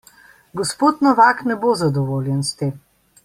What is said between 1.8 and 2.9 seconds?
zadovoljen s tem.